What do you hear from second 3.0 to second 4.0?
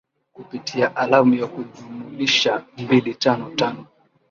tano tano